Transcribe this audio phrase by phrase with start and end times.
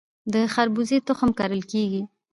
[0.33, 2.01] د خربوزې تخم کرل کیږي؟